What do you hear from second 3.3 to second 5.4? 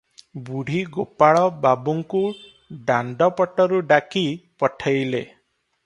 ପଟରୁ ଡାକି ପଠେଇଲେ।